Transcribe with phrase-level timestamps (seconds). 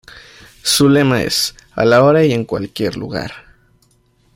[0.63, 3.31] Su lema es "A la hora y en cualquier lugar".